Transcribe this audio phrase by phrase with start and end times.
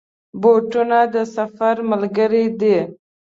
[0.41, 2.77] بوټونه د سفر ملګري دي.